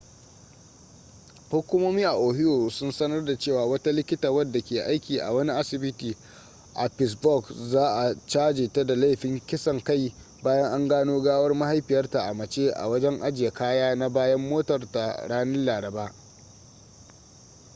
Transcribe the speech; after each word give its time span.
hukumomi 1.49 2.03
a 2.05 2.11
ohio 2.13 2.69
sun 2.69 2.91
sanar 2.91 3.25
da 3.25 3.37
cewa 3.37 3.65
wata 3.65 3.91
likita 3.91 4.31
wadda 4.31 4.61
ke 4.61 4.81
aiki 4.83 5.19
a 5.19 5.31
wani 5.31 5.51
asibiti 5.51 6.17
a 6.73 6.87
pittsburg 6.89 7.43
za'a 7.69 8.15
caje 8.29 8.67
ta 8.71 8.83
da 8.83 8.95
laifin 8.95 9.41
kisan 9.45 9.83
kai 9.83 10.13
bayan 10.43 10.71
an 10.73 10.87
gano 10.87 11.21
gawar 11.21 11.53
mahaifiyarta 11.53 12.19
a 12.23 12.33
mace 12.33 12.71
a 12.73 12.87
wajen 12.87 13.19
ajiye 13.23 13.51
kaya 13.51 13.95
na 13.95 14.09
bayan 14.09 14.41
motar 14.49 14.91
ta 14.91 15.27
ranar 15.27 15.57
laraba 15.65 16.13